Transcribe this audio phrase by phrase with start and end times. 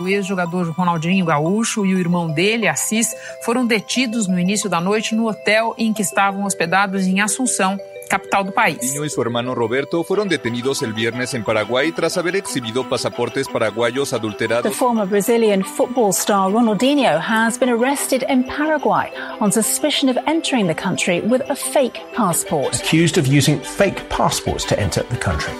[0.00, 3.14] O ex-jogador Ronaldinho Gaúcho e o irmão dele, Assis,
[3.44, 7.78] foram detidos no início da noite no hotel em que estavam hospedados em Assunção,
[8.10, 8.78] capital do país.
[8.80, 13.46] Niño y su hermano Roberto fueron detenidos el viernes en Paraguay tras haber exhibido pasaportes
[13.46, 14.64] paraguayos adulterados.
[14.64, 20.66] The former Brazilian football star Ronaldinho has been arrested in Paraguay on suspicion of entering
[20.66, 22.74] the country with a fake passport.
[22.80, 25.52] Accused of using fake passports to enter the country.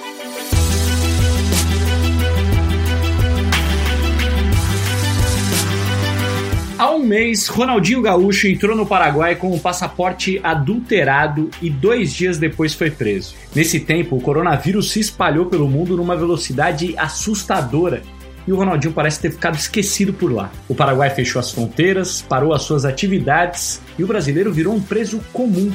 [7.05, 12.91] Mês, Ronaldinho Gaúcho entrou no Paraguai com um passaporte adulterado e dois dias depois foi
[12.91, 13.35] preso.
[13.55, 18.03] Nesse tempo, o coronavírus se espalhou pelo mundo numa velocidade assustadora
[18.47, 20.51] e o Ronaldinho parece ter ficado esquecido por lá.
[20.69, 25.21] O Paraguai fechou as fronteiras, parou as suas atividades e o brasileiro virou um preso
[25.33, 25.73] comum.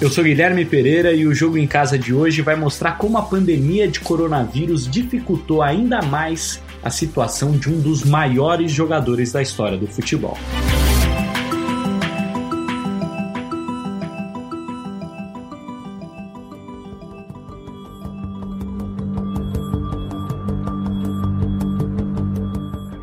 [0.00, 3.22] Eu sou Guilherme Pereira e o jogo em casa de hoje vai mostrar como a
[3.22, 9.78] pandemia de coronavírus dificultou ainda mais a situação de um dos maiores jogadores da história
[9.78, 10.36] do futebol.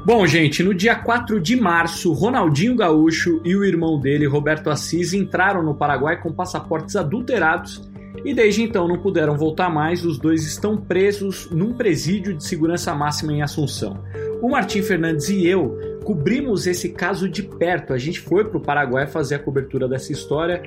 [0.05, 5.13] Bom, gente, no dia 4 de março, Ronaldinho Gaúcho e o irmão dele, Roberto Assis,
[5.13, 7.87] entraram no Paraguai com passaportes adulterados
[8.23, 10.05] e desde então não puderam voltar mais.
[10.05, 14.03] Os dois estão presos num presídio de segurança máxima em Assunção.
[14.41, 17.93] O Martim Fernandes e eu cobrimos esse caso de perto.
[17.93, 20.61] A gente foi para o Paraguai fazer a cobertura dessa história.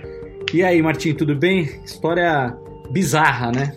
[0.53, 1.81] E aí, Martim, tudo bem?
[1.84, 2.56] História
[2.91, 3.77] bizarra, né?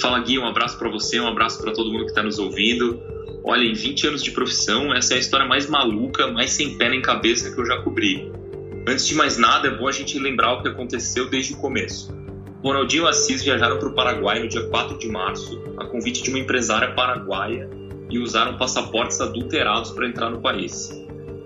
[0.00, 3.00] Fala Gui, um abraço para você, um abraço para todo mundo que está nos ouvindo.
[3.44, 6.88] Olha, em 20 anos de profissão, essa é a história mais maluca, mais sem pé
[6.88, 8.30] nem cabeça que eu já cobri.
[8.86, 12.14] Antes de mais nada, é bom a gente lembrar o que aconteceu desde o começo.
[12.62, 16.30] Ronaldinho e Assis viajaram para o Paraguai no dia 4 de março, a convite de
[16.30, 17.70] uma empresária paraguaia,
[18.10, 20.90] e usaram passaportes adulterados para entrar no país.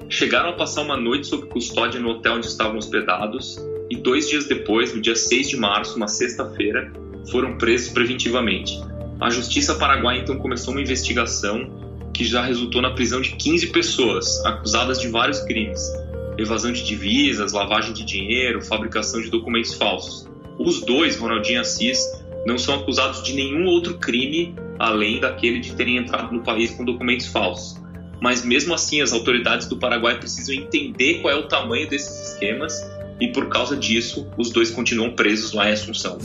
[0.08, 3.58] Chegaram a passar uma noite sob custódia no hotel onde estavam hospedados,
[3.90, 6.90] e dois dias depois, no dia 6 de março, uma sexta-feira,
[7.30, 8.80] foram presos preventivamente.
[9.20, 14.44] A justiça paraguaia então começou uma investigação que já resultou na prisão de 15 pessoas
[14.46, 15.92] acusadas de vários crimes:
[16.38, 20.31] evasão de divisas, lavagem de dinheiro, fabricação de documentos falsos.
[20.58, 25.74] Os dois, Ronaldinho e Assis, não são acusados de nenhum outro crime além daquele de
[25.74, 27.80] terem entrado no país com documentos falsos.
[28.20, 32.74] Mas mesmo assim, as autoridades do Paraguai precisam entender qual é o tamanho desses esquemas
[33.20, 36.18] e por causa disso, os dois continuam presos lá em Assunção.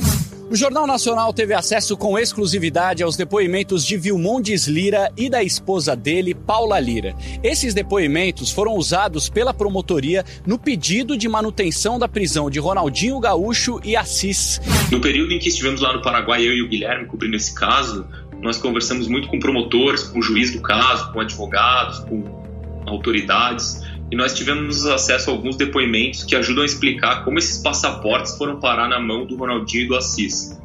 [0.50, 5.94] O Jornal Nacional teve acesso com exclusividade aos depoimentos de Vilmondes Lira e da esposa
[5.94, 7.14] dele, Paula Lira.
[7.44, 13.82] Esses depoimentos foram usados pela promotoria no pedido de manutenção da prisão de Ronaldinho Gaúcho
[13.84, 14.62] e Assis.
[14.90, 18.08] No período em que estivemos lá no Paraguai, eu e o Guilherme cobrindo esse caso,
[18.42, 22.24] nós conversamos muito com promotores, com o juiz do caso, com advogados, com
[22.86, 28.38] autoridades e nós tivemos acesso a alguns depoimentos que ajudam a explicar como esses passaportes
[28.38, 30.58] foram parar na mão do Ronaldinho e do Assis.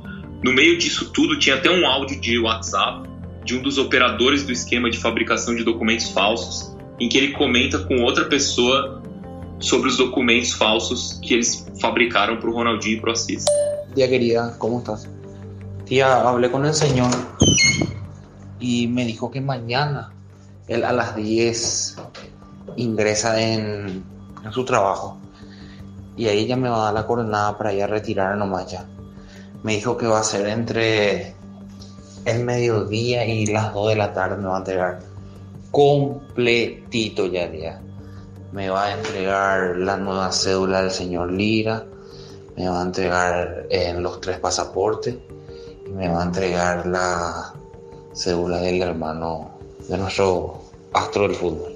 [0.42, 3.08] No meio disso tudo, tinha até um áudio de WhatsApp
[3.44, 7.80] de um dos operadores do esquema de fabricação de documentos falsos, em que ele comenta
[7.80, 9.03] com outra pessoa
[9.59, 13.44] sobre os documentos falsos que eles fabricaram para o Ronaldinho e para o Assis.
[13.94, 15.09] Dia querida, como estás?
[15.84, 17.10] Tia, hablé con el señor
[18.60, 20.12] y me dijo que mañana
[20.69, 21.97] él a las 10
[22.76, 24.04] ingresa en,
[24.50, 25.18] su trabajo
[26.16, 28.84] y ahí ya me va a dar la coordenada para ir a retirar nomás ya.
[29.62, 31.34] Me dijo que va a ser entre
[32.24, 35.00] el mediodía y las 2 de la tarde me va a entregar
[35.70, 37.80] completito ya día.
[38.52, 41.86] Me va a entregar la nueva cédula del señor Lira,
[42.56, 45.16] me va a entregar en los tres pasaportes
[45.86, 47.54] y me va a entregar la
[48.12, 49.52] cédula del hermano
[49.88, 50.60] de nuestro
[50.92, 51.72] astro del fútbol.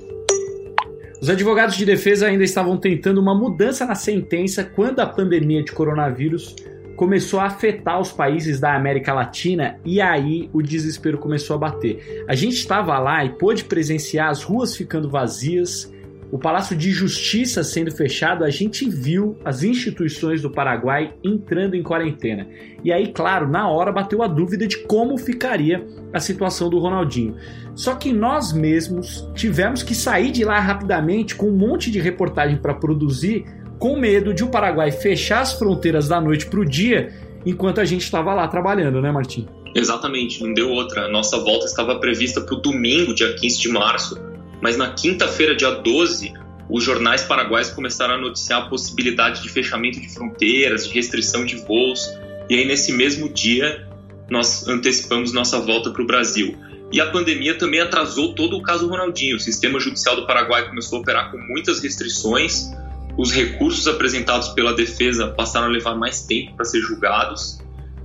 [1.21, 5.72] Os advogados de defesa ainda estavam tentando uma mudança na sentença quando a pandemia de
[5.72, 6.54] coronavírus
[6.95, 12.24] começou a afetar os países da América Latina e aí o desespero começou a bater.
[12.28, 15.92] A gente estava lá e pôde presenciar as ruas ficando vazias,
[16.31, 21.83] o Palácio de Justiça sendo fechado, a gente viu as instituições do Paraguai entrando em
[21.83, 22.49] quarentena.
[22.83, 27.37] E aí, claro, na hora bateu a dúvida de como ficaria a situação do Ronaldinho.
[27.75, 32.57] Só que nós mesmos tivemos que sair de lá rapidamente com um monte de reportagem
[32.57, 33.45] para produzir,
[33.78, 37.13] com medo de o Paraguai fechar as fronteiras da noite para o dia,
[37.45, 39.47] enquanto a gente estava lá trabalhando, né, Martim?
[39.75, 41.07] Exatamente, não deu outra.
[41.09, 45.70] Nossa volta estava prevista para o domingo, dia 15 de março mas na quinta-feira, dia
[45.70, 46.32] 12,
[46.68, 51.56] os jornais paraguaios começaram a noticiar a possibilidade de fechamento de fronteiras, de restrição de
[51.56, 52.10] voos.
[52.48, 53.86] E aí, nesse mesmo dia,
[54.28, 56.56] nós antecipamos nossa volta para o Brasil.
[56.92, 59.36] E a pandemia também atrasou todo o caso Ronaldinho.
[59.36, 62.70] O sistema judicial do Paraguai começou a operar com muitas restrições,
[63.16, 67.58] os recursos apresentados pela defesa passaram a levar mais tempo para ser julgados.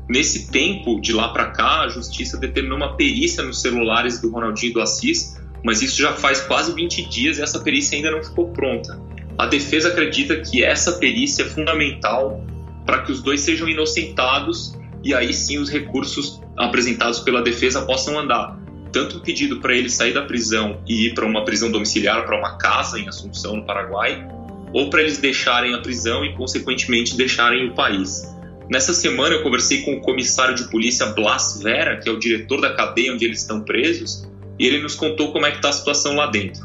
[0.07, 4.71] Nesse tempo, de lá para cá, a justiça determinou uma perícia nos celulares do Ronaldinho
[4.71, 8.24] e do Assis, mas isso já faz quase 20 dias e essa perícia ainda não
[8.24, 9.00] ficou pronta.
[9.38, 12.44] A defesa acredita que essa perícia é fundamental
[12.86, 18.19] para que os dois sejam inocentados e aí sim os recursos apresentados pela defesa possam
[18.19, 18.60] andar.
[18.92, 22.38] Tanto o pedido para ele sair da prisão e ir para uma prisão domiciliar, para
[22.38, 24.28] uma casa em Assunção, no Paraguai,
[24.74, 28.30] ou para eles deixarem a prisão e, consequentemente, deixarem o país.
[28.69, 32.62] Nessa semana eu conversei com o comissário de polícia Blas Vera, que é o diretor
[32.62, 34.30] da cadeia onde eles estão presos,
[34.62, 36.63] e ele nos contou como é que está a situação lá dentro.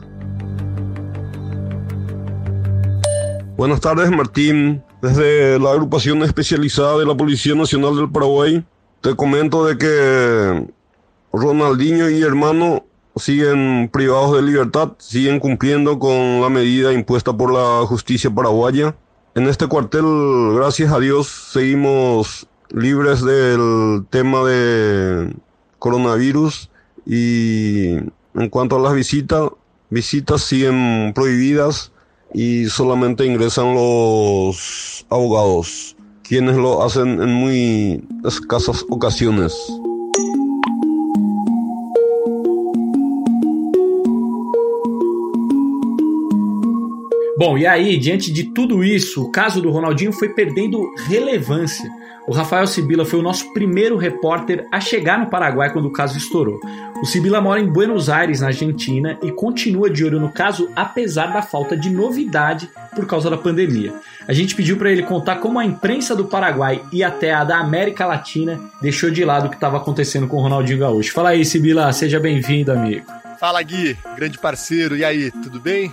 [3.57, 4.83] Buenas tardes, Martín.
[5.01, 8.63] Desde la agrupación especializada de la Policía Nacional del Paraguay,
[9.01, 10.67] te comento de que
[11.33, 12.85] Ronaldinho y hermano
[13.17, 18.95] siguen privados de libertad, siguen cumpliendo con la medida impuesta por la justicia paraguaya.
[19.35, 20.05] En este cuartel,
[20.55, 25.35] gracias a Dios, seguimos libres del tema de
[25.79, 26.69] coronavirus
[27.07, 27.93] y
[28.35, 29.49] en cuanto a las visitas,
[29.91, 31.93] visitas siguen prohibidas
[32.35, 39.55] y solamente ingresan los abogados, quienes lo hacen en muy escasas ocasiones.
[47.39, 51.91] Bom, e aí, diante de tudo isso, o caso do Ronaldinho foi perdendo relevância.
[52.27, 56.17] O Rafael Sibila foi o nosso primeiro repórter a chegar no Paraguai quando o caso
[56.17, 56.59] estourou.
[57.03, 61.27] O Sibila mora em Buenos Aires, na Argentina, e continua de olho no caso apesar
[61.27, 63.93] da falta de novidade por causa da pandemia.
[64.27, 67.59] A gente pediu para ele contar como a imprensa do Paraguai e até a da
[67.59, 71.13] América Latina deixou de lado o que estava acontecendo com o Ronaldinho Gaúcho.
[71.13, 73.05] Fala aí, Sibila, seja bem-vindo, amigo.
[73.39, 74.97] Fala, Gui, grande parceiro.
[74.97, 75.93] E aí, tudo bem?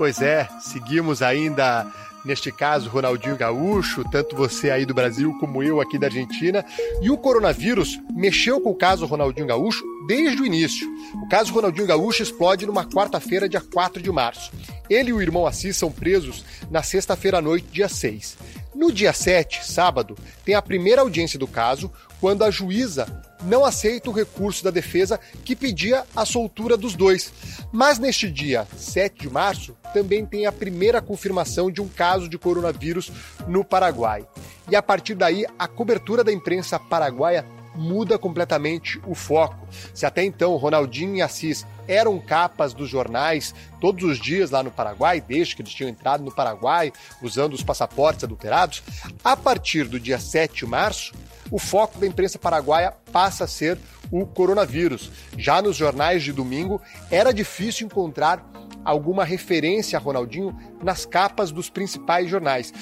[0.00, 1.86] Pois é, seguimos ainda
[2.24, 6.64] neste caso Ronaldinho Gaúcho, tanto você aí do Brasil como eu aqui da Argentina.
[7.02, 10.88] E o coronavírus mexeu com o caso Ronaldinho Gaúcho desde o início.
[11.22, 14.50] O caso Ronaldinho Gaúcho explode numa quarta-feira, dia 4 de março.
[14.88, 18.38] Ele e o irmão Assis são presos na sexta-feira à noite, dia 6.
[18.74, 20.16] No dia 7, sábado,
[20.46, 23.06] tem a primeira audiência do caso, quando a juíza
[23.42, 27.32] não aceita o recurso da defesa que pedia a soltura dos dois.
[27.72, 32.38] Mas neste dia 7 de março, também tem a primeira confirmação de um caso de
[32.38, 33.10] coronavírus
[33.48, 34.26] no Paraguai.
[34.70, 37.44] E a partir daí, a cobertura da imprensa paraguaia
[37.80, 39.66] muda completamente o foco.
[39.94, 44.70] Se até então Ronaldinho e Assis eram capas dos jornais todos os dias lá no
[44.70, 46.92] Paraguai, desde que eles tinham entrado no Paraguai
[47.22, 48.82] usando os passaportes adulterados,
[49.24, 51.14] a partir do dia 7 de março,
[51.50, 53.78] o foco da imprensa paraguaia passa a ser
[54.10, 55.10] o coronavírus.
[55.36, 56.80] Já nos jornais de domingo,
[57.10, 58.44] era difícil encontrar
[58.84, 62.72] alguma referência a Ronaldinho nas capas dos principais jornais.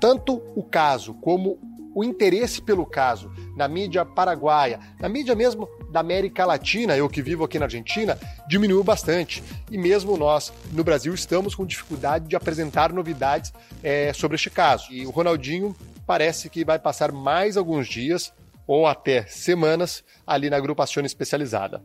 [0.00, 1.58] Tanto o caso como
[1.96, 7.22] o interesse pelo caso na mídia paraguaia, na mídia mesmo da América Latina, eu que
[7.22, 9.42] vivo aqui na Argentina, diminuiu bastante.
[9.70, 13.50] E mesmo nós, no Brasil, estamos com dificuldade de apresentar novidades
[13.82, 14.92] é, sobre este caso.
[14.92, 15.74] E o Ronaldinho
[16.06, 18.30] parece que vai passar mais alguns dias
[18.66, 21.82] ou até semanas ali na agrupação especializada.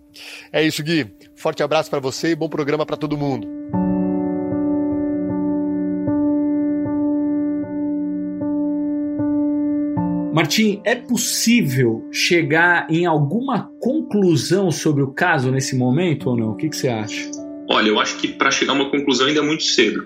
[0.51, 1.15] É isso, Gui.
[1.37, 3.60] Forte abraço para você e bom programa para todo mundo.
[10.33, 16.51] Martim, é possível chegar em alguma conclusão sobre o caso nesse momento ou não?
[16.51, 17.29] O que, que você acha?
[17.69, 20.05] Olha, eu acho que para chegar a uma conclusão ainda é muito cedo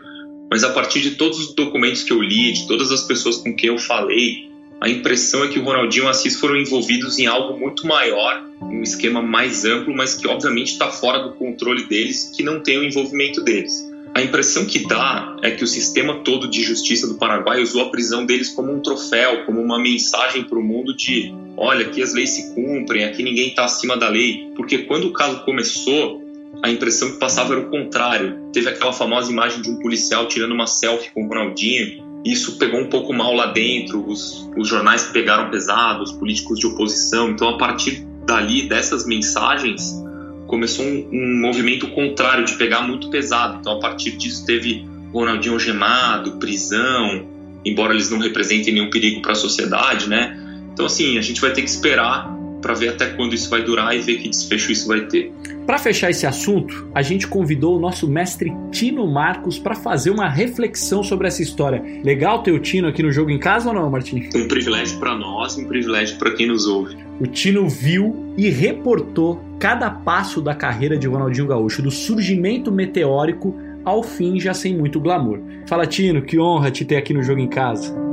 [0.49, 3.53] mas a partir de todos os documentos que eu li, de todas as pessoas com
[3.55, 7.25] quem eu falei, a impressão é que o Ronaldinho e o Assis foram envolvidos em
[7.25, 12.31] algo muito maior, um esquema mais amplo, mas que obviamente está fora do controle deles,
[12.35, 13.89] que não tem o envolvimento deles.
[14.15, 17.89] A impressão que dá é que o sistema todo de justiça do Paraguai usou a
[17.89, 22.13] prisão deles como um troféu, como uma mensagem para o mundo de: olha, aqui as
[22.13, 24.49] leis se cumprem, aqui ninguém está acima da lei.
[24.55, 26.23] Porque quando o caso começou,
[26.63, 28.39] a impressão que passava era o contrário.
[28.53, 32.01] Teve aquela famosa imagem de um policial tirando uma selfie com o Ronaldinho.
[32.23, 36.67] Isso pegou um pouco mal lá dentro, os, os jornais pegaram pesado, os políticos de
[36.67, 37.31] oposição.
[37.31, 40.04] Então, a partir dali, dessas mensagens,
[40.47, 43.57] começou um, um movimento contrário, de pegar muito pesado.
[43.59, 47.27] Então, a partir disso, teve Ronaldinho algemado, prisão,
[47.63, 50.37] embora eles não representem nenhum perigo para a sociedade, né?
[50.73, 52.34] Então, assim, a gente vai ter que esperar
[52.65, 55.31] para ver até quando isso vai durar e ver que desfecho isso vai ter.
[55.67, 60.27] Para fechar esse assunto, a gente convidou o nosso mestre Tino Marcos para fazer uma
[60.27, 61.83] reflexão sobre essa história.
[62.03, 64.29] Legal ter o Tino aqui no jogo em casa ou não, Martim?
[64.35, 66.97] Um privilégio para nós, um privilégio para quem nos ouve.
[67.19, 73.55] O Tino viu e reportou cada passo da carreira de Ronaldinho Gaúcho, do surgimento meteórico
[73.83, 75.39] ao fim já sem muito glamour.
[75.67, 78.04] Fala Tino, que honra te ter aqui no jogo em casa.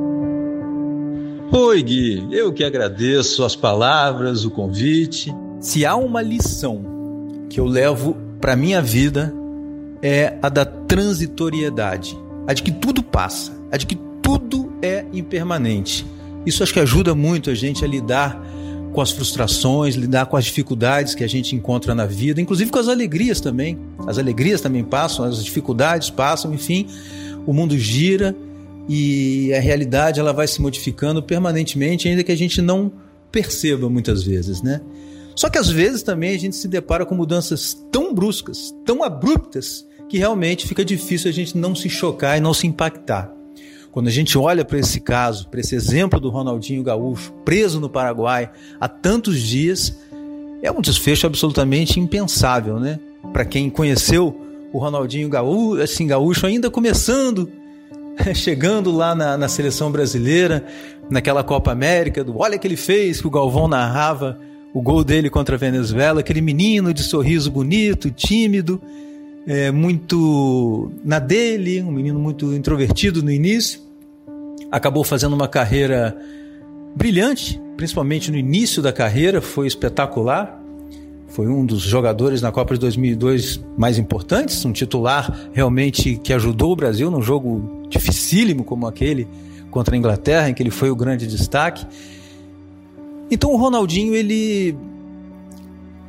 [1.54, 2.26] Oi, Gui.
[2.30, 5.30] Eu que agradeço as palavras, o convite.
[5.60, 6.82] Se há uma lição
[7.50, 9.34] que eu levo para minha vida
[10.00, 12.18] é a da transitoriedade,
[12.48, 16.06] a de que tudo passa, a de que tudo é impermanente.
[16.46, 18.42] Isso acho que ajuda muito a gente a lidar
[18.90, 22.78] com as frustrações, lidar com as dificuldades que a gente encontra na vida, inclusive com
[22.78, 23.78] as alegrias também.
[24.06, 26.86] As alegrias também passam, as dificuldades passam, enfim,
[27.44, 28.34] o mundo gira
[28.88, 32.92] e a realidade ela vai se modificando permanentemente, ainda que a gente não
[33.30, 34.80] perceba muitas vezes, né?
[35.34, 39.86] Só que às vezes também a gente se depara com mudanças tão bruscas, tão abruptas,
[40.08, 43.32] que realmente fica difícil a gente não se chocar e não se impactar.
[43.90, 47.88] Quando a gente olha para esse caso, para esse exemplo do Ronaldinho Gaúcho, preso no
[47.88, 49.98] Paraguai há tantos dias,
[50.62, 53.00] é um desfecho absolutamente impensável, né?
[53.32, 54.38] Para quem conheceu
[54.70, 57.50] o Ronaldinho Gaúcho, assim, Gaúcho ainda começando
[58.34, 60.64] chegando lá na, na, seleção brasileira,
[61.10, 64.38] naquela Copa América, do olha que ele fez, que o Galvão narrava
[64.72, 68.80] o gol dele contra a Venezuela, aquele menino de sorriso bonito, tímido,
[69.46, 73.80] é, muito na dele, um menino muito introvertido no início,
[74.70, 76.16] acabou fazendo uma carreira
[76.94, 80.61] brilhante, principalmente no início da carreira, foi espetacular.
[81.32, 86.72] Foi um dos jogadores na Copa de 2002 mais importantes, um titular realmente que ajudou
[86.72, 89.26] o Brasil num jogo dificílimo como aquele
[89.70, 91.86] contra a Inglaterra, em que ele foi o grande destaque.
[93.30, 94.76] Então o Ronaldinho ele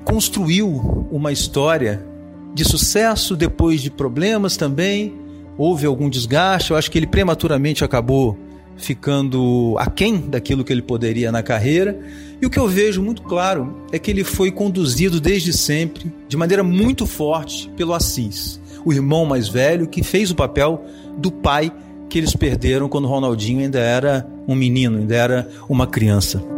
[0.03, 2.05] construiu uma história
[2.53, 5.13] de sucesso depois de problemas também.
[5.57, 8.37] Houve algum desgaste, eu acho que ele prematuramente acabou
[8.77, 11.99] ficando aquém daquilo que ele poderia na carreira.
[12.41, 16.35] E o que eu vejo muito claro é que ele foi conduzido desde sempre, de
[16.35, 20.83] maneira muito forte, pelo Assis, o irmão mais velho, que fez o papel
[21.17, 21.71] do pai
[22.09, 26.52] que eles perderam quando Ronaldinho ainda era um menino, ainda era uma criança.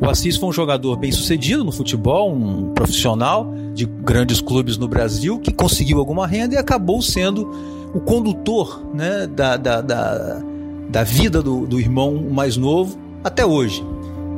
[0.00, 4.88] O Assis foi um jogador bem sucedido no futebol, um profissional de grandes clubes no
[4.88, 7.50] Brasil, que conseguiu alguma renda e acabou sendo
[7.92, 10.42] o condutor né, da, da, da,
[10.88, 13.84] da vida do, do irmão mais novo até hoje.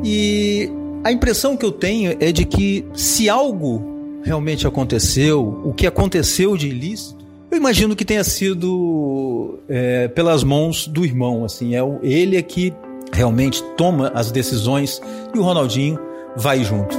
[0.03, 0.69] E
[1.05, 6.57] a impressão que eu tenho é de que se algo realmente aconteceu, o que aconteceu
[6.57, 12.37] de ilícito, eu imagino que tenha sido é, pelas mãos do irmão, assim, é ele
[12.37, 12.73] é que
[13.13, 15.01] realmente toma as decisões
[15.35, 15.99] e o Ronaldinho
[16.37, 16.97] vai junto.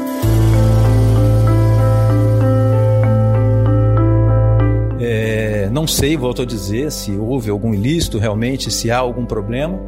[5.00, 9.80] É, não sei, volto a dizer, se houve algum ilícito realmente, se há algum problema,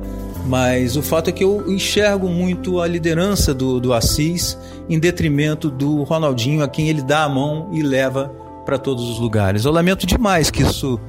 [0.45, 4.57] mas o fato é que eu enxergo muito a liderança do, do Assis
[4.89, 8.31] em detrimento do Ronaldinho, a quem ele dá a mão e leva
[8.65, 9.63] para todos os lugares.
[9.63, 10.99] Eu lamento demais que isso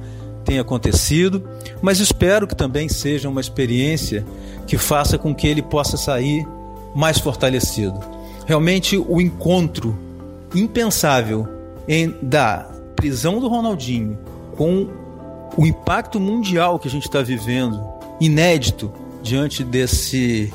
[0.47, 1.43] tenha acontecido,
[1.81, 4.25] mas espero que também seja uma experiência
[4.65, 6.47] que faça com que ele possa sair
[6.95, 7.99] mais fortalecido.
[8.45, 9.93] Realmente, o encontro
[10.55, 11.45] impensável
[11.85, 14.17] em, da prisão do Ronaldinho
[14.55, 14.87] com
[15.57, 17.83] o impacto mundial que a gente está vivendo,
[18.21, 20.53] inédito, diante desse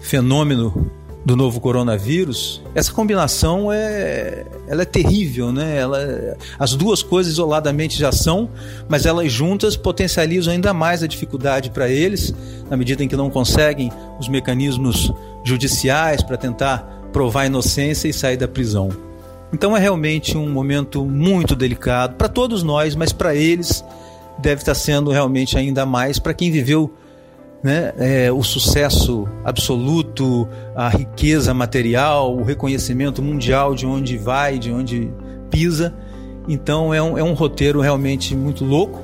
[0.00, 0.92] fenômeno
[1.26, 5.76] do novo coronavírus, essa combinação é, ela é terrível, né?
[5.76, 8.48] Ela, as duas coisas isoladamente já são,
[8.88, 12.32] mas elas juntas potencializam ainda mais a dificuldade para eles,
[12.70, 13.90] na medida em que não conseguem
[14.20, 18.90] os mecanismos judiciais para tentar provar a inocência e sair da prisão.
[19.52, 23.84] Então é realmente um momento muito delicado para todos nós, mas para eles
[24.38, 26.94] deve estar sendo realmente ainda mais para quem viveu
[27.66, 34.70] né, é, o sucesso absoluto, a riqueza material, o reconhecimento mundial de onde vai, de
[34.70, 35.10] onde
[35.50, 35.92] pisa.
[36.46, 39.02] Então é um, é um roteiro realmente muito louco.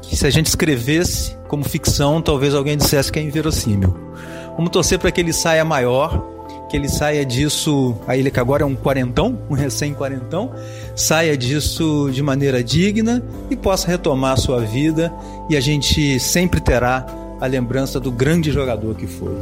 [0.00, 3.92] Que se a gente escrevesse como ficção, talvez alguém dissesse que é inverossímil.
[4.56, 6.24] Vamos torcer para que ele saia maior,
[6.70, 10.52] que ele saia disso, aí ele que agora é um quarentão, um recém-quarentão,
[10.94, 15.12] saia disso de maneira digna e possa retomar a sua vida
[15.50, 17.04] e a gente sempre terá
[17.40, 19.34] a lembrança do grande jogador que foi.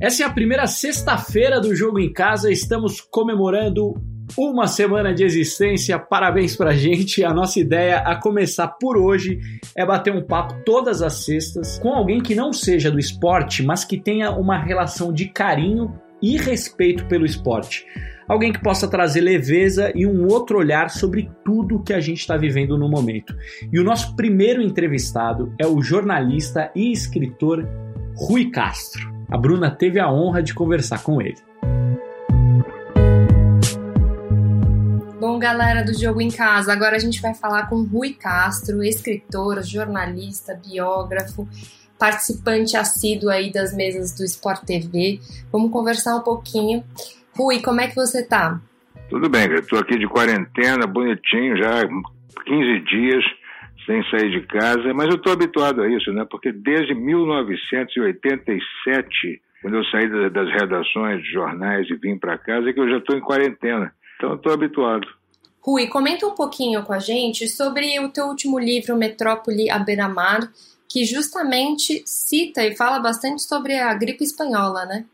[0.00, 2.50] Essa é a primeira sexta-feira do jogo em casa.
[2.50, 3.94] Estamos comemorando
[4.36, 5.98] uma semana de existência.
[5.98, 7.24] Parabéns pra gente.
[7.24, 9.38] A nossa ideia a começar por hoje
[9.76, 13.84] é bater um papo todas as sextas com alguém que não seja do esporte, mas
[13.84, 17.84] que tenha uma relação de carinho e respeito pelo esporte.
[18.28, 22.36] Alguém que possa trazer leveza e um outro olhar sobre tudo que a gente está
[22.36, 23.34] vivendo no momento.
[23.72, 27.68] E o nosso primeiro entrevistado é o jornalista e escritor
[28.16, 29.12] Rui Castro.
[29.28, 31.51] A Bruna teve a honra de conversar com ele.
[35.22, 39.62] Bom, galera do Jogo em Casa, agora a gente vai falar com Rui Castro, escritor,
[39.62, 41.46] jornalista, biógrafo,
[41.96, 45.20] participante assíduo aí das mesas do Sport TV.
[45.52, 46.82] Vamos conversar um pouquinho.
[47.36, 48.60] Rui, como é que você tá?
[49.08, 51.86] Tudo bem, eu tô aqui de quarentena, bonitinho, já
[52.44, 53.24] 15 dias
[53.86, 56.26] sem sair de casa, mas eu estou habituado a isso, né?
[56.28, 62.72] Porque desde 1987, quando eu saí das redações de jornais e vim para casa, é
[62.72, 63.94] que eu já estou em quarentena.
[64.22, 65.08] Então estou habituado.
[65.60, 70.48] Rui, comenta um pouquinho com a gente sobre o teu último livro, Metrópole à Beira-Mar,
[70.88, 75.04] que justamente cita e fala bastante sobre a gripe espanhola, né?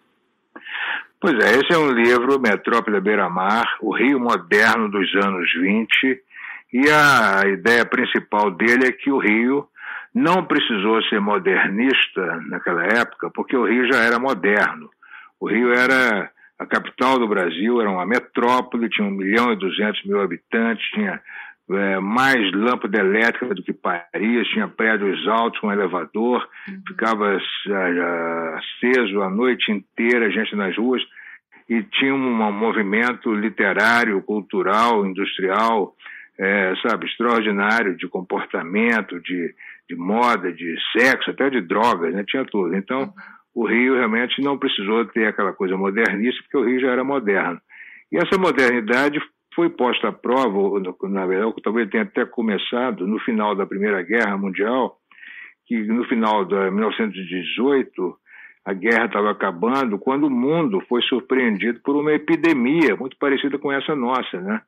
[1.18, 6.22] Pois é, esse é um livro, Metrópole à Beira-Mar, o Rio Moderno dos anos 20,
[6.74, 9.66] e a ideia principal dele é que o Rio
[10.14, 14.90] não precisou ser modernista naquela época, porque o Rio já era moderno.
[15.40, 20.04] O Rio era a capital do Brasil, era uma metrópole, tinha 1 milhão e 200
[20.04, 21.20] mil habitantes, tinha
[21.70, 26.82] é, mais lâmpada elétrica do que Paris, tinha prédios altos com elevador, uhum.
[26.88, 31.02] ficava uh, aceso a noite inteira, gente nas ruas,
[31.68, 35.94] e tinha um movimento literário, cultural, industrial,
[36.38, 39.54] é, sabe, extraordinário de comportamento, de,
[39.88, 42.24] de moda, de sexo, até de drogas, né?
[42.26, 42.74] tinha tudo.
[42.74, 43.12] Então,
[43.54, 47.60] o Rio realmente não precisou ter aquela coisa modernista, porque o Rio já era moderno.
[48.12, 49.20] E essa modernidade
[49.54, 54.38] foi posta à prova, na verdade, talvez tenha até começado no final da Primeira Guerra
[54.38, 54.96] Mundial,
[55.66, 58.16] que no final de 1918
[58.64, 63.72] a guerra estava acabando, quando o mundo foi surpreendido por uma epidemia muito parecida com
[63.72, 64.60] essa nossa, né?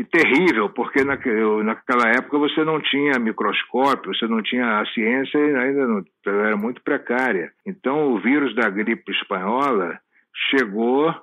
[0.00, 5.86] E terrível, porque naquela época você não tinha microscópio, você não tinha a ciência ainda
[5.86, 7.52] não, era muito precária.
[7.66, 10.00] Então o vírus da gripe espanhola
[10.48, 11.14] chegou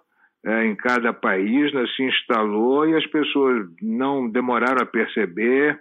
[0.45, 5.79] é, em cada país, né, se instalou e as pessoas não demoraram a perceber.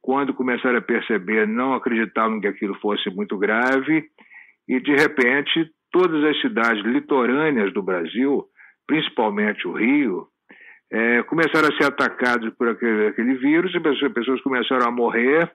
[0.00, 4.04] Quando começaram a perceber, não acreditavam que aquilo fosse muito grave
[4.68, 8.46] e de repente todas as cidades litorâneas do Brasil,
[8.84, 10.26] principalmente o Rio,
[10.92, 15.50] é, começaram a ser atacados por aquele, aquele vírus, e as pessoas começaram a morrer,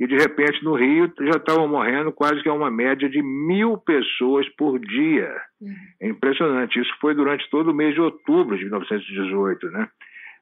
[0.00, 4.48] e de repente no Rio já estavam morrendo quase que uma média de mil pessoas
[4.56, 5.32] por dia.
[5.60, 5.74] Uhum.
[6.02, 6.80] É impressionante.
[6.80, 9.88] Isso foi durante todo o mês de outubro de 1918, né?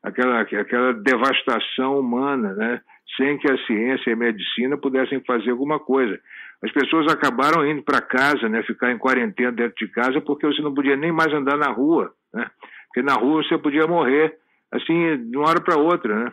[0.02, 2.80] Aquela, aquela devastação humana, né?
[3.18, 6.18] Sem que a ciência e a medicina pudessem fazer alguma coisa.
[6.64, 8.62] As pessoas acabaram indo para casa, né?
[8.62, 12.10] Ficar em quarentena dentro de casa porque você não podia nem mais andar na rua,
[12.32, 12.46] né?
[12.90, 14.36] Porque na rua você podia morrer,
[14.72, 16.32] assim, de uma hora para outra, né?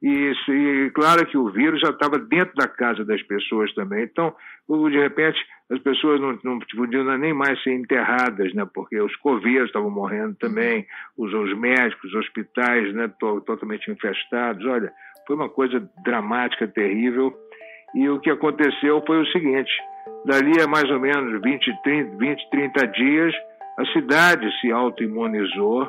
[0.00, 4.04] E, e, claro que o vírus já estava dentro da casa das pessoas também.
[4.04, 4.32] Então,
[4.68, 5.38] de repente,
[5.70, 8.66] as pessoas não, não podiam nem mais ser enterradas, né?
[8.72, 13.10] Porque os coveiros estavam morrendo também, os, os médicos, os hospitais, né?
[13.18, 14.64] totalmente infestados.
[14.66, 14.92] Olha,
[15.26, 17.34] foi uma coisa dramática, terrível.
[17.94, 19.70] E o que aconteceu foi o seguinte:
[20.24, 23.34] dali a mais ou menos 20, 30, 20, 30 dias,
[23.78, 25.88] a cidade se autoimunizou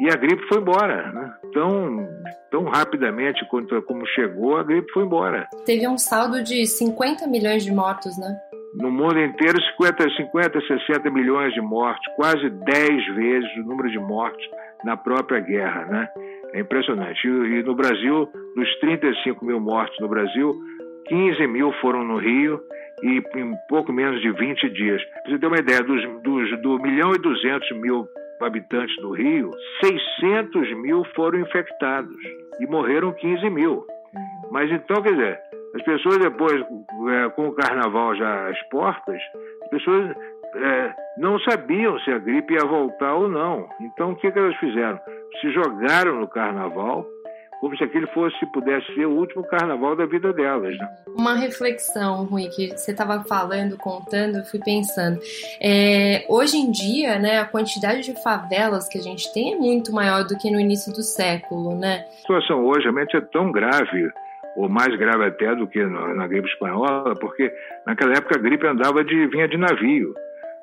[0.00, 1.12] e a gripe foi embora.
[1.12, 1.34] Né?
[1.52, 2.08] Tão,
[2.50, 5.48] tão rapidamente quanto, como chegou, a gripe foi embora.
[5.64, 8.36] Teve um saldo de 50 milhões de mortos, né?
[8.74, 14.00] No mundo inteiro, 50, 50, 60 milhões de mortes, quase 10 vezes o número de
[14.00, 14.44] mortes
[14.84, 16.08] na própria guerra, né?
[16.52, 17.26] É impressionante.
[17.26, 20.52] E, e no Brasil, dos 35 mil mortos no Brasil,
[21.06, 22.60] 15 mil foram no Rio
[23.02, 25.02] e em pouco menos de 20 dias.
[25.04, 28.08] Pra você ter uma ideia, dos, dos, do milhão e 200 mil
[28.40, 29.50] habitantes do Rio,
[29.82, 32.16] 600 mil foram infectados
[32.60, 33.86] e morreram 15 mil.
[34.50, 35.40] Mas então, quer dizer,
[35.74, 39.20] as pessoas depois, é, com o carnaval já às portas,
[39.62, 40.16] as pessoas
[40.56, 43.68] é, não sabiam se a gripe ia voltar ou não.
[43.80, 44.98] Então, o que, que elas fizeram?
[45.40, 47.06] Se jogaram no carnaval
[47.64, 50.76] como se aquele fosse, pudesse ser o último carnaval da vida delas.
[50.76, 50.86] Né?
[51.16, 55.18] Uma reflexão, Rui, que você estava falando, contando, eu fui pensando.
[55.62, 59.94] É, hoje em dia, né, a quantidade de favelas que a gente tem é muito
[59.94, 62.04] maior do que no início do século, né?
[62.06, 64.10] A situação hoje realmente é tão grave
[64.56, 67.50] ou mais grave até do que na gripe espanhola, porque
[67.86, 70.12] naquela época a gripe andava de vinha de navio.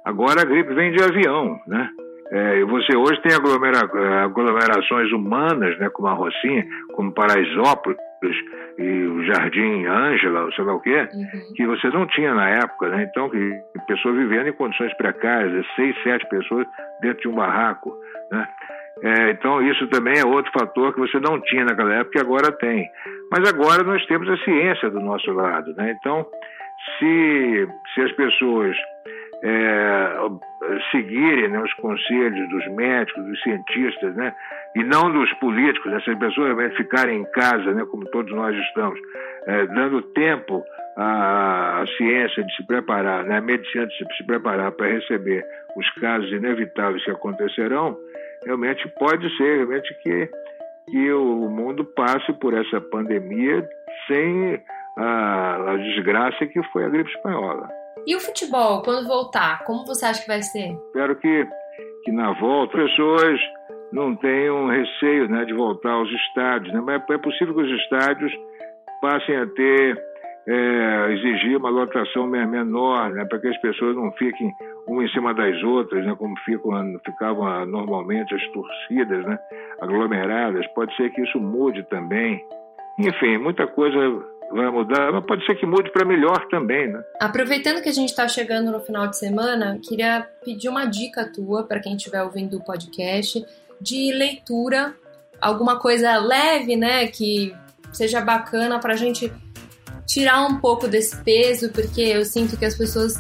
[0.06, 1.90] Agora a gripe vem de avião, né?
[2.32, 3.80] É, você hoje tem aglomera
[4.24, 8.00] aglomerações humanas, né, como a Rocinha, como Paraisópolis
[8.78, 11.54] e o Jardim Ângela, sei lá o quê, uhum.
[11.56, 13.08] que você não tinha na época, né?
[13.10, 16.66] Então, que pessoas vivendo em condições precárias, seis, sete pessoas
[17.02, 17.94] dentro de um barraco,
[18.32, 18.48] né?
[19.04, 22.52] É, então, isso também é outro fator que você não tinha naquela época e agora
[22.52, 22.88] tem.
[23.32, 25.74] Mas agora nós temos a ciência do nosso lado.
[25.74, 25.98] Né?
[25.98, 26.26] Então,
[27.00, 28.78] se, se as pessoas
[29.44, 30.16] é,
[30.92, 34.34] seguirem né, os conselhos dos médicos, dos cientistas, né,
[34.76, 39.00] e não dos políticos, essas pessoas realmente ficarem em casa, né, como todos nós estamos,
[39.48, 40.64] é, dando tempo
[40.96, 45.44] à, à, ciência de se preparar, né, a medicina de se, se preparar para receber
[45.76, 47.98] os casos inevitáveis que acontecerão,
[48.46, 50.30] realmente pode ser realmente que,
[50.90, 53.68] que o mundo passe por essa pandemia
[54.08, 54.62] sem
[54.98, 57.81] a, a desgraça que foi a gripe espanhola.
[58.06, 60.74] E o futebol, quando voltar, como você acha que vai ser?
[60.88, 61.48] Espero que,
[62.04, 63.40] que na volta pessoas
[63.92, 66.74] não tenham receio né, de voltar aos estádios.
[66.74, 66.82] Né?
[66.82, 68.32] Mas é possível que os estádios
[69.02, 70.02] passem a ter,
[70.48, 74.52] é, exigir uma lotação menor, né, para que as pessoas não fiquem
[74.88, 79.38] uma em cima das outras, né, como ficam, ficavam normalmente as torcidas né,
[79.80, 80.66] aglomeradas.
[80.74, 82.44] Pode ser que isso mude também.
[83.00, 83.98] Enfim, muita coisa
[84.52, 87.04] vai mudar, mas pode ser que mude para melhor também, né?
[87.20, 91.64] Aproveitando que a gente está chegando no final de semana, queria pedir uma dica tua
[91.64, 93.44] para quem estiver ouvindo o podcast
[93.80, 94.96] de leitura,
[95.40, 97.56] alguma coisa leve, né, que
[97.92, 99.32] seja bacana para a gente
[100.08, 103.16] tirar um pouco desse peso, porque eu sinto que as pessoas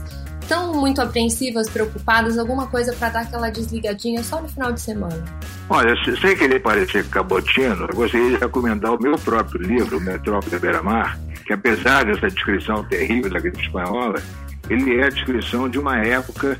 [0.51, 5.23] estão muito apreensivas, preocupadas, alguma coisa para dar aquela desligadinha só no final de semana.
[5.69, 11.17] Olha, sem querer parecer cabotino, eu gostaria de recomendar o meu próprio livro, Metrópole Beira-Mar,
[11.45, 14.21] que apesar dessa descrição terrível da gripe espanhola,
[14.69, 16.59] ele é a descrição de uma época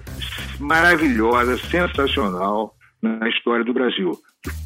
[0.58, 4.18] maravilhosa, sensacional na história do Brasil,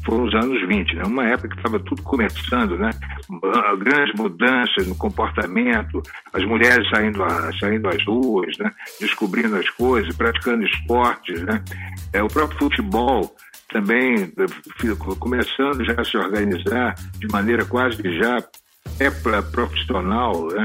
[0.04, 1.02] foram os anos 20, né?
[1.04, 2.90] uma época que estava tudo começando, né?
[3.78, 8.70] grandes mudanças no comportamento, as mulheres saindo, a, saindo às ruas, né?
[9.00, 11.62] descobrindo as coisas, praticando esportes, né?
[12.12, 13.34] é, o próprio futebol
[13.68, 14.32] também
[15.18, 18.38] começando já a se organizar de maneira quase já
[19.00, 19.10] é
[19.52, 20.64] profissional, né?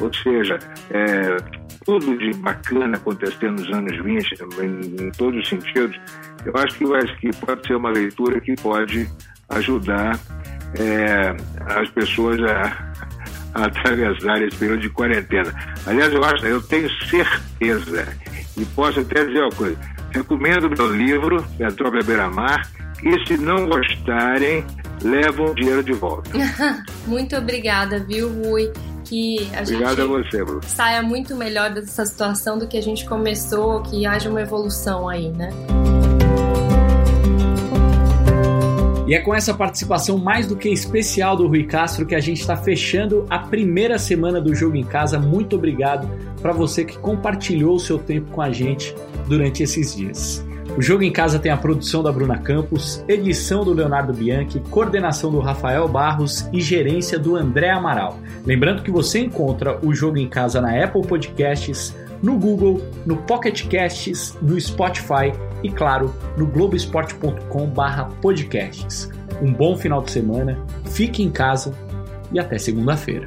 [0.00, 0.58] ou seja,
[0.90, 5.98] é, tudo de bacana acontecendo nos anos 20, em, em todos os sentidos,
[6.44, 9.08] eu acho que, eu acho que pode ser uma leitura que pode
[9.48, 10.18] ajudar
[10.78, 11.36] é,
[11.78, 12.92] as pessoas a,
[13.54, 15.52] a atravessar esse período de quarentena.
[15.86, 18.08] Aliás, eu acho, eu tenho certeza,
[18.56, 19.78] e posso até dizer uma coisa,
[20.10, 22.68] recomendo meu livro, Metrópole Beira-Mar,
[23.02, 24.64] e se não gostarem,
[25.02, 26.30] levam o dinheiro de volta.
[27.06, 28.70] Muito obrigada, viu, Rui?
[29.12, 30.62] Que a Obrigado gente a você, Bruno.
[30.66, 35.28] saia muito melhor dessa situação do que a gente começou, que haja uma evolução aí,
[35.28, 35.50] né?
[39.06, 42.40] E é com essa participação mais do que especial do Rui Castro que a gente
[42.40, 45.18] está fechando a primeira semana do Jogo em Casa.
[45.18, 46.08] Muito obrigado
[46.40, 48.96] para você que compartilhou o seu tempo com a gente
[49.28, 50.42] durante esses dias.
[50.76, 55.30] O Jogo em Casa tem a produção da Bruna Campos, edição do Leonardo Bianchi, coordenação
[55.30, 58.18] do Rafael Barros e gerência do André Amaral.
[58.46, 63.68] Lembrando que você encontra o Jogo em Casa na Apple Podcasts, no Google, no Pocket
[63.68, 65.30] Casts, no Spotify
[65.62, 69.10] e, claro, no globesport.com/podcasts.
[69.42, 71.74] Um bom final de semana, fique em casa
[72.32, 73.26] e até segunda-feira.